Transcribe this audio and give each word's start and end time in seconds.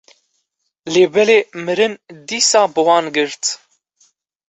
lêbelê 0.93 1.39
mirin 1.65 1.93
dîsa 2.27 2.61
bi 2.73 2.81
wan 2.87 3.05
girt. 3.15 3.43